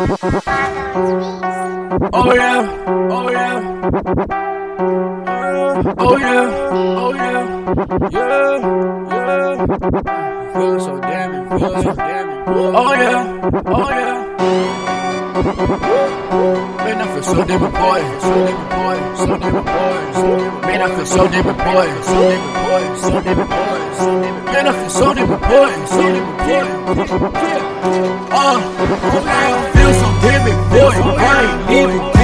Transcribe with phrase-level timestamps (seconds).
[0.00, 0.06] Oh,
[2.12, 2.60] oh yeah,
[3.10, 3.58] oh yeah.
[5.98, 6.44] Oh yeah,
[7.02, 7.42] oh yeah,
[8.12, 8.58] yeah,
[9.10, 9.66] yeah.
[10.54, 12.34] Feeling so damn it, feeling so damn it.
[12.46, 14.67] Oh yeah, oh yeah.
[15.38, 20.62] Man, I feel so damn important, so damn important, so damn important.
[20.62, 23.98] Man, I feel so damn important, so damn important, so damn important.
[24.50, 27.38] Man, I feel so damn important, so damn important.
[28.34, 28.58] Uh,
[29.30, 31.06] man, I feel so damn important.
[31.06, 32.17] I ain't even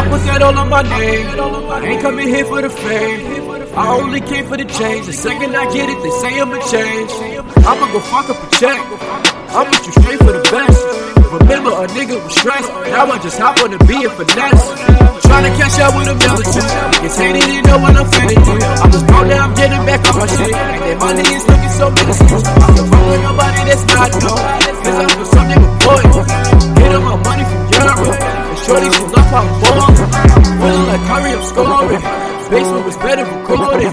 [0.00, 1.28] I put that all on my name.
[1.28, 3.20] I ain't coming here for the fame.
[3.76, 5.04] I only came for the change.
[5.04, 7.12] The second I get it, they say I'ma change.
[7.68, 8.80] I'ma go fuck up a check.
[9.52, 10.80] I'ma you straight for the best.
[11.36, 12.72] Remember, a nigga was stressed.
[12.88, 14.64] Now I just hop on the beat and finesse.
[15.20, 16.70] Tryna catch up with a militant.
[17.04, 18.56] It's hated, you know what I'm finna do.
[18.56, 20.48] I was broke, now I'm getting back on my shit.
[20.48, 22.40] And that money is looking so minuscule.
[22.40, 24.59] I can fuck nobody that's not known.
[31.40, 32.04] I'm scoring.
[32.52, 33.92] Basement was better recorded.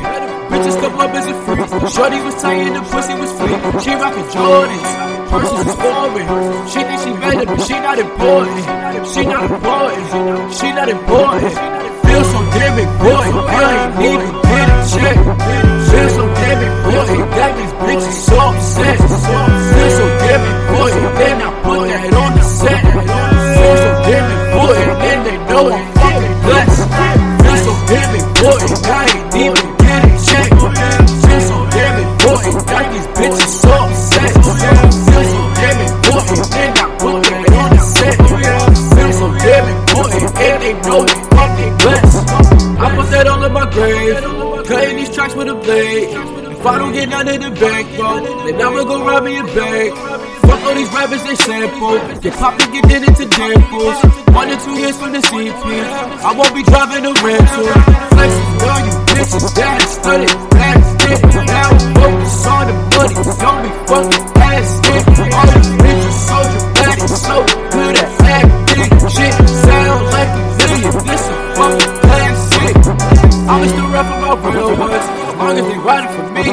[0.52, 1.92] Bitches come up as a freak.
[1.96, 3.56] Shorty was tight and the pussy was free.
[3.84, 4.90] She rockin' Jordans.
[5.32, 6.28] Purses is foreign.
[6.68, 8.64] She think she better, but she not important.
[9.08, 10.54] She not important.
[10.60, 11.54] She not important.
[12.04, 13.36] Feel so damn important.
[13.48, 14.27] I ain't even
[45.28, 46.10] Tracks with a blade.
[46.56, 49.44] If I don't get none in the bank, bro, then I'ma go rob me a
[49.44, 49.94] bank.
[50.48, 52.00] Fuck all these rappers, they sample.
[52.22, 53.98] Get popped and get in into dimples.
[54.32, 55.52] One or two years from the CP.
[56.24, 57.68] I won't be driving a rental.
[58.16, 60.32] Flexing on you bitches, that is studied.
[60.56, 61.22] That's it.
[61.44, 63.16] Now focus on the money.
[63.44, 64.27] Don't be fucking
[75.76, 76.46] riding for me.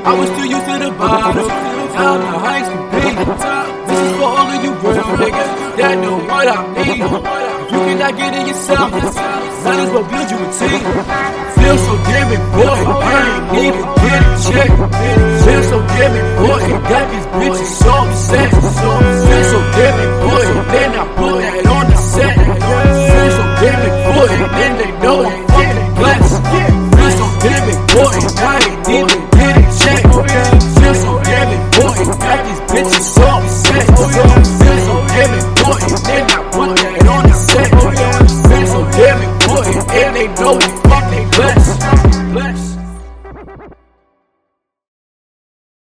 [0.00, 3.18] I was too used to the bottom, now the heights compete.
[3.86, 7.04] This is for all of you real niggas that know what I mean.
[7.04, 8.90] If you cannot get it yourself,
[9.64, 10.82] might as well build you a team.
[11.60, 14.70] Feel so damn important, I ain't even get a.
[15.44, 18.50] Feel so damn important, got these bitches so upset.
[18.80, 18.99] So
[32.82, 34.59] got these bitches so